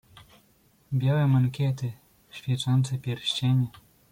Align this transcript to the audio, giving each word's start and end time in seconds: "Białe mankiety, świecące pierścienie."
"Białe 0.93 1.27
mankiety, 1.27 1.93
świecące 2.31 2.97
pierścienie." 2.97 3.67